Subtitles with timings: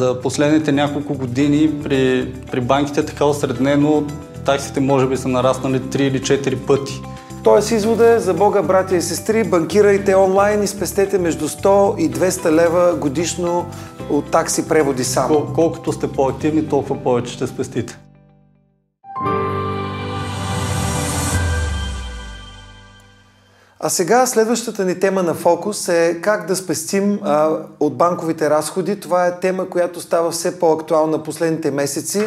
[0.00, 4.04] за последните няколко години при, при банките така осреднено
[4.44, 7.02] таксите може би са нараснали 3 или 4 пъти.
[7.44, 12.10] Тоест извода е за Бога, братя и сестри, банкирайте онлайн и спестете между 100 и
[12.10, 13.66] 200 лева годишно
[14.10, 15.34] от такси преводи само.
[15.34, 17.98] Кол- колкото сте по-активни, толкова повече ще спестите.
[23.82, 29.00] А сега следващата ни тема на фокус е как да спестим а, от банковите разходи.
[29.00, 32.22] Това е тема, която става все по-актуална последните месеци.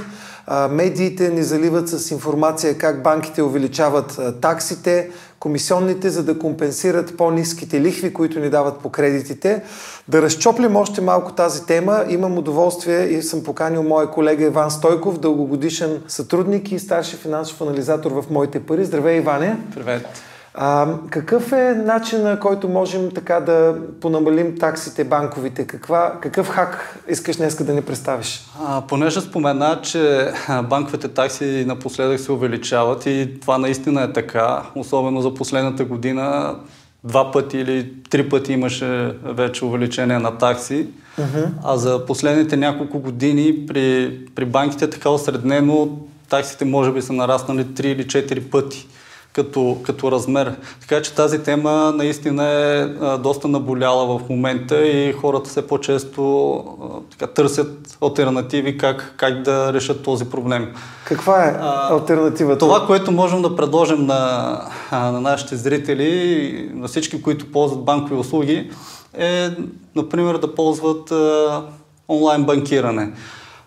[0.47, 7.17] А, медиите ни заливат с информация как банките увеличават а, таксите, комисионните, за да компенсират
[7.17, 9.63] по-низките лихви, които ни дават по кредитите.
[10.08, 12.05] Да разчоплим още малко тази тема.
[12.09, 18.11] Имам удоволствие и съм поканил моя колега Иван Стойков, дългогодишен сътрудник и старши финансов анализатор
[18.11, 18.85] в Моите пари.
[18.85, 19.58] Здравей, Иване!
[19.75, 20.33] Привет!
[20.55, 25.67] А, какъв е начинът, който можем така да понамалим таксите банковите?
[25.67, 28.45] Каква, какъв хак искаш днес да ни представиш?
[28.66, 30.31] А, понеже спомена, че
[30.69, 36.56] банковите такси напоследък се увеличават и това наистина е така, особено за последната година,
[37.03, 40.88] два пъти или три пъти имаше вече увеличение на такси,
[41.19, 41.47] uh-huh.
[41.63, 45.89] а за последните няколко години при, при банките така осреднено
[46.30, 48.88] таксите може би са нараснали 3 или 4 пъти
[49.34, 50.56] като, като размер.
[50.81, 56.53] Така че тази тема наистина е а, доста наболяла в момента и хората все по-често
[56.56, 60.73] а, така, търсят альтернативи как, как да решат този проблем.
[61.06, 61.58] Каква е
[61.94, 62.59] альтернативата?
[62.59, 68.72] Това, което можем да предложим на, на нашите зрители, на всички, които ползват банкови услуги,
[69.18, 69.50] е,
[69.95, 71.62] например, да ползват а,
[72.09, 73.12] онлайн банкиране.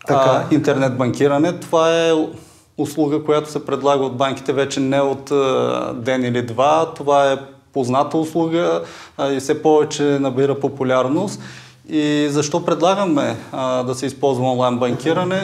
[0.07, 0.47] Така.
[0.51, 1.61] А, интернет банкиране.
[1.61, 2.13] Това е
[2.79, 5.33] услуга, която се предлага от банките вече не от
[6.05, 6.93] ден или два.
[6.97, 7.37] Това е
[7.73, 8.83] позната услуга
[9.31, 11.41] и все повече набира популярност.
[11.89, 15.43] И защо предлагаме а, да се използва онлайн банкиране?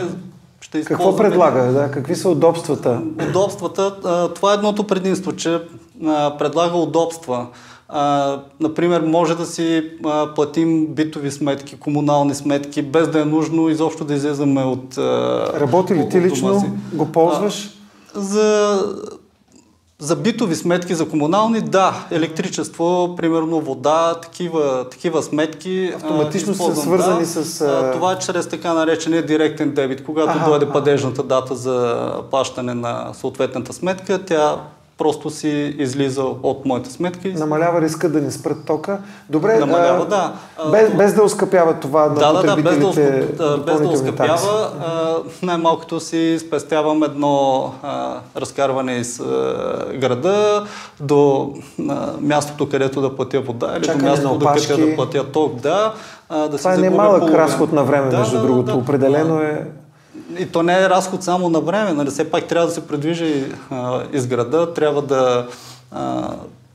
[0.61, 1.63] Ще Какво предлага?
[1.63, 1.91] Да?
[1.91, 3.03] Какви са удобствата?
[3.29, 3.97] Удобствата.
[4.05, 5.61] А, това е едното предимство, че
[6.07, 7.47] а, предлага удобства.
[7.95, 13.69] А, например, може да си а, платим битови сметки, комунални сметки, без да е нужно
[13.69, 14.99] изобщо да излезаме от.
[14.99, 16.61] А, Работи ли ти лично?
[16.61, 16.67] Си.
[16.93, 17.65] Го ползваш?
[18.15, 18.79] А, за,
[19.99, 22.07] за битови сметки, за комунални, да.
[22.11, 25.93] Електричество, примерно вода, такива, такива сметки.
[25.97, 27.27] Автоматично са свързани да.
[27.27, 27.61] с.
[27.61, 27.93] А...
[27.93, 30.05] Това е чрез така наречения директен дебит.
[30.05, 34.57] Когато ага, дойде падежната дата за плащане на съответната сметка, тя
[34.99, 37.29] просто си излиза от моята сметка.
[37.29, 37.33] И...
[37.33, 38.99] Намалява риска да не спрат тока.
[39.31, 40.33] Добре, Намалява, да.
[40.71, 44.69] Без, без да оскъпява това на да, да, да, без да, без да оскъпява.
[45.43, 50.67] най-малкото си спестявам едно а, разкарване из а, града
[51.01, 51.53] до
[51.89, 55.55] а, мястото, където да платя вода или Чакане до мястото, където да платя ток.
[55.55, 55.95] Да,
[56.29, 58.73] а, да това е немалък разход на време, да, между да, другото.
[58.73, 59.45] Да, Определено да.
[59.45, 59.59] е
[60.39, 62.11] и то не е разход само на време, нали?
[62.11, 65.47] все пак трябва да се предвижи а, из града, трябва да
[65.93, 66.29] а,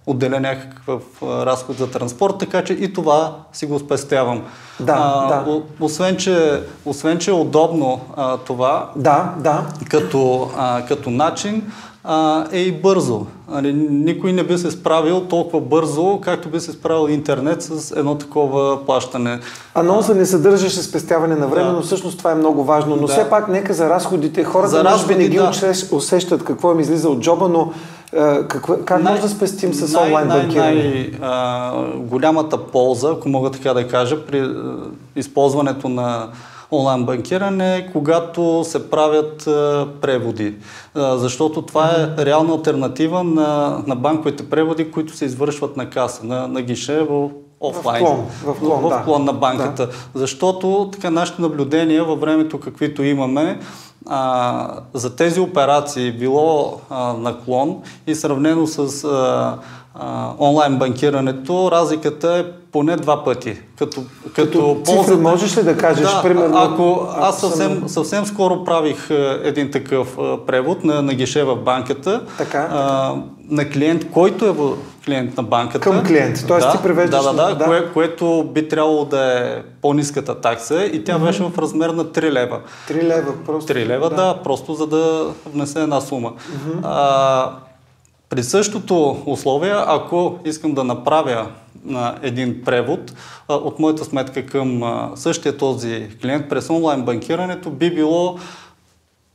[0.07, 4.43] отделя някакъв разход за транспорт, така че и това си го спестявам.
[4.79, 5.61] Да, а, да.
[5.79, 9.65] Освен, че, освен, че е удобно а, това, да, да.
[9.89, 11.71] Като, а, като начин,
[12.09, 13.25] а, е и бързо.
[13.51, 18.15] Нали, никой не би се справил толкова бързо, както би се справил интернет с едно
[18.15, 19.39] такова плащане.
[19.75, 21.73] Анонса не съдържаше спестяване на време, да.
[21.73, 22.95] но всъщност това е много важно.
[22.95, 23.13] Но да.
[23.13, 25.51] все пак нека за разходите, хората за разходи, може би не ги да.
[25.91, 27.71] усещат какво им излиза от джоба, но
[28.47, 30.73] какво, как най, може да спестим с най, онлайн банкиране?
[30.73, 34.49] Най, най, голямата полза, ако мога така да кажа, при е,
[35.15, 36.27] използването на
[36.71, 40.55] онлайн банкиране, когато се правят а, преводи.
[40.95, 46.25] А, защото това е реална альтернатива на, на банковите преводи, които се извършват на каса,
[46.25, 47.29] на, на гише в
[47.59, 48.05] офлайн.
[48.05, 49.31] В клон, в клон, в клон да.
[49.31, 49.87] на банката.
[49.87, 49.93] Да.
[50.15, 53.59] Защото така нашите наблюдения във времето, каквито имаме,
[54.09, 59.57] а, за тези операции било а, наклон и сравнено с а,
[59.95, 63.57] а, онлайн банкирането, разликата е поне два пъти.
[63.77, 64.03] Като,
[64.35, 66.57] като, като цифри можеш ли да кажеш, да, примерно?
[66.57, 67.89] Ако, аз съвсем, съм...
[67.89, 73.15] съвсем скоро правих е, един такъв е, превод на, на гише в банката, така, а,
[73.49, 74.53] на клиент, който е
[75.05, 75.79] клиент на банката.
[75.79, 76.57] Към клиент, т.е.
[76.57, 77.23] Да, ти превеждаш...
[77.23, 77.65] Да, да, да, да.
[77.65, 81.25] Кое, което би трябвало да е по-низката такса и тя mm-hmm.
[81.25, 82.59] беше в размер на 3 лева.
[82.89, 83.73] 3 лева, просто.
[83.73, 86.31] 3 лева, да, да просто за да внесе една сума.
[86.31, 86.79] Mm-hmm.
[86.83, 87.51] А,
[88.29, 91.47] при същото условие, ако искам да направя
[91.93, 93.13] а, един превод
[93.47, 98.37] а, от моята сметка към а, същия този клиент през онлайн банкирането, би било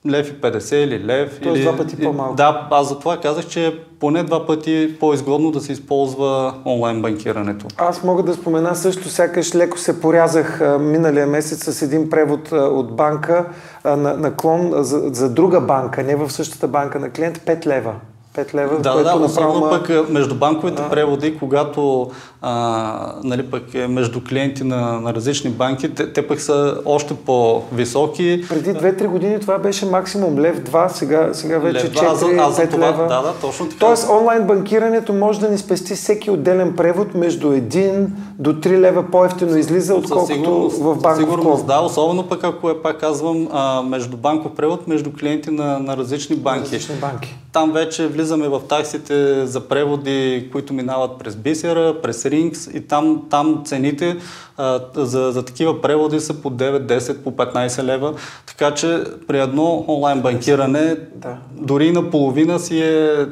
[0.06, 1.40] лев и 50 или лев.
[1.42, 2.34] Тоест или, два пъти по-малко.
[2.34, 7.66] Да, аз затова казах, че е поне два пъти по-изгодно да се използва онлайн банкирането.
[7.76, 12.52] Аз мога да спомена също, сякаш леко се порязах а, миналия месец с един превод
[12.52, 13.44] а, от банка
[13.84, 17.66] а, на, на клон за, за друга банка, не в същата банка на клиент, 5
[17.66, 17.94] лева.
[18.34, 20.88] 5 лева, Да, което да, направо особено пък е, между банковите Да.
[20.90, 22.10] преводи, когато
[22.42, 27.14] а, нали, пък е между клиенти на, на различни банки, те, те пък са още
[27.16, 28.44] по-високи.
[28.48, 32.26] Преди 2-3 години това беше максимум лев 2, сега, сега вече Лев, да, аз за-
[32.26, 33.02] 4, аз за 5 това- лева.
[33.02, 33.78] да, да, точно така.
[33.78, 38.06] Тоест онлайн банкирането може да ни спести всеки отделен превод между 1
[38.38, 43.00] до 3 лева по-ефтино излиза, отколкото в банков сигурност, да, особено пък ако е, пак
[43.00, 46.64] казвам, а, между банков превод, между клиенти на, на различни банки.
[46.64, 47.36] Различни банки.
[47.52, 53.22] Там вече влизаме в таксите за преводи, които минават през бисера, през Рингс и там,
[53.30, 54.16] там цените
[54.56, 58.14] а, за, за такива преводи са по 9, 10, по 15 лева.
[58.46, 61.36] Така че при едно онлайн банкиране Да.
[61.52, 63.26] дори и наполовина си е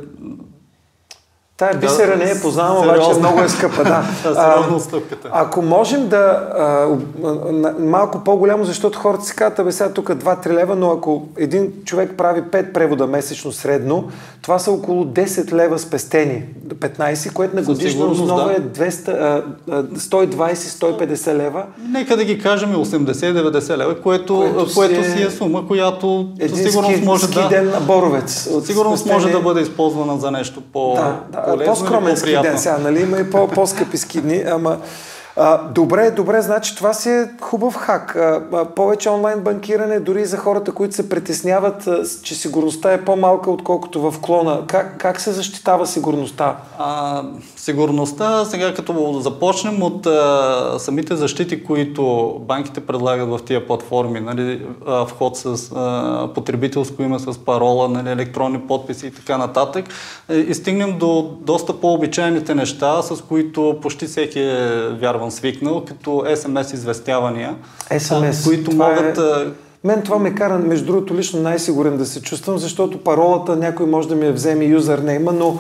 [1.61, 3.85] Тая бисера не е познавам, обаче много е скъпа.
[3.85, 4.05] Да.
[4.37, 5.29] А, стъпката.
[5.33, 6.63] Ако можем да а,
[7.27, 11.73] а, малко по-голямо, защото хората си казват, бе сега тук 2-3 лева, но ако един
[11.85, 14.09] човек прави 5 превода месечно средно,
[14.43, 18.85] това са около 10 лева спестени, 15, което на Със годишна основа да.
[18.87, 21.65] е 200, а, а, 120-150 лева.
[21.89, 26.29] Нека да ги кажем и 80-90 лева, което, Което което, си е е сума, която
[26.41, 27.49] със Един сигурност ски, може ски да...
[27.49, 28.49] ден на Боровец.
[28.53, 29.23] от Сигурност спестение.
[29.23, 33.03] може да бъде използвана за нещо по Да, да по-скромен ски ден сега, нали?
[33.03, 34.79] Има и по- по-скъпи ски дни, ама
[35.71, 38.19] добре, добре, значи това си е хубав хак.
[38.77, 41.89] Повече онлайн банкиране, дори за хората, които се притесняват,
[42.23, 44.63] че сигурността е по-малка, отколкото в клона.
[44.67, 46.57] Как, как се защитава сигурността?
[46.79, 47.23] А,
[47.57, 54.67] сигурността, сега като започнем от а, самите защити, които банките предлагат в тия платформи, нали,
[55.07, 59.85] вход с а, потребителско име, с парола, нали, електронни подписи и така нататък,
[60.29, 64.91] е, и стигнем до доста по-обичайните неща, с които почти всеки е,
[65.21, 67.55] вярвам, свикнал, като СМС известявания,
[67.91, 68.45] SMS.
[68.45, 69.19] които Това могат...
[69.19, 69.51] Е...
[69.85, 74.09] Мен това ме кара, между другото, лично най-сигурен да се чувствам, защото паролата някой може
[74.09, 75.59] да ми я вземе юзернейма, но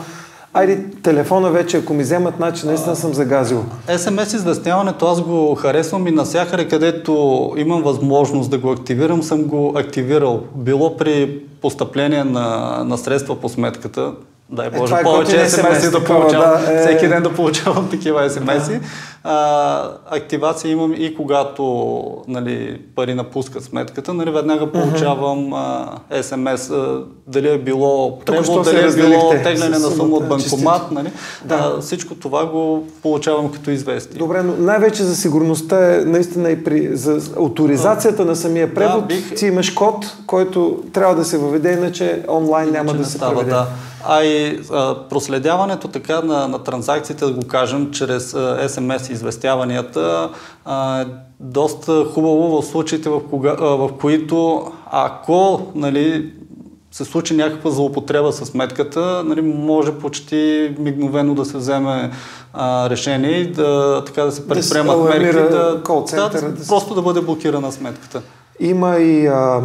[0.54, 3.64] айде телефона вече, ако ми вземат, значи наистина съм загазил.
[3.88, 9.72] SMS известяването аз го харесвам и навсякъде, където имам възможност да го активирам, съм го
[9.76, 10.40] активирал.
[10.54, 14.12] Било при постъпление на, на средства по сметката,
[14.52, 16.80] дай Е, Боже, е повече SMS, да получавам, да, е.
[16.80, 18.80] всеки ден да получавам такива SMS.
[19.24, 21.64] А, активация имам и когато
[22.28, 25.88] нали, пари напускат сметката, нали, веднага получавам а,
[27.26, 30.90] дали е било превод, дали е било тегляне на сума от банкомат.
[30.90, 31.12] Нали?
[31.44, 31.74] Да.
[31.76, 34.18] А, всичко това го получавам като известие.
[34.18, 39.00] Добре, но най-вече за сигурността е наистина и при за авторизацията на самия превод.
[39.00, 43.04] Да, бих- Ти имаш код, който трябва да се въведе, иначе онлайн няма Че да
[43.04, 43.50] се става, проведе.
[43.50, 43.66] да.
[44.04, 50.30] А и а, проследяването така на, на транзакциите, да го кажем, чрез а, SMS известяванията,
[50.64, 51.06] а, е
[51.40, 56.32] доста хубаво в случаите, в, кога, а, в които ако нали,
[56.92, 62.10] се случи някаква злоупотреба с сметката, нали, може почти мигновено да се вземе
[62.52, 66.94] а, решение и да, така да се предприемат мерки, да, кол да, да се- просто
[66.94, 68.22] да бъде блокирана сметката.
[68.60, 69.60] Има и а,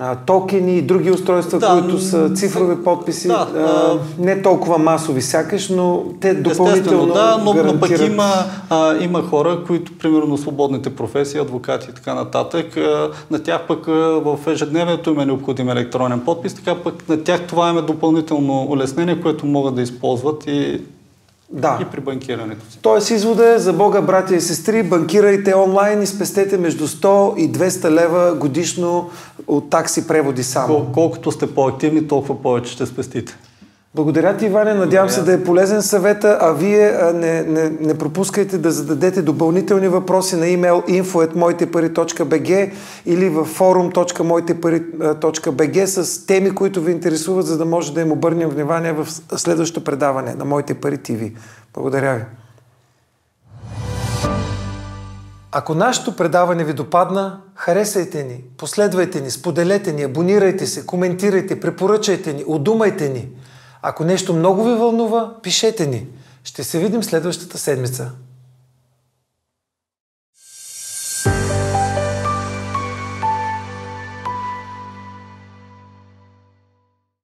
[0.00, 3.28] а, токени и други устройства, Да, които са цифрови подписи.
[3.28, 8.24] да, а, не толкова масови сякаш, но те допълнително да, но, но пък гарантират- има,
[8.70, 13.88] а, има хора, които, примерно, свободните професии, адвокати и така нататък, а, на тях пък
[13.88, 17.82] а, в ежедневието им е необходим електронен подпис, така пък на тях това им е
[17.82, 20.80] допълнително улеснение, което могат да използват и,
[21.50, 21.78] Да.
[21.82, 22.78] и при банкирането си.
[22.82, 27.52] Тоест извода е за Бога, братя и сестри, банкирайте онлайн и спестете между 100 и
[27.52, 29.10] 200 лева годишно
[29.46, 30.74] от такси преводи само.
[30.74, 33.38] Кол, колкото сте по-активни, толкова повече ще спестите.
[33.98, 34.74] Благодаря ти, Иване.
[34.74, 39.88] Надявам се да е полезен съвета, а вие не, не, не пропускайте да зададете допълнителни
[39.88, 42.72] въпроси на имейл info.moitepari.bg
[43.06, 48.92] или в forum.moitepari.bg с теми, които ви интересуват, за да може да им обърнем внимание
[48.92, 51.30] в следващото предаване на Моите пари ТВ.
[51.74, 52.22] Благодаря ви.
[55.52, 62.32] Ако нашето предаване ви допадна, харесайте ни, последвайте ни, споделете ни, абонирайте се, коментирайте, препоръчайте
[62.32, 63.28] ни, удумайте ни.
[63.82, 66.06] Ако нещо много ви вълнува, пишете ни.
[66.44, 68.10] Ще се видим следващата седмица.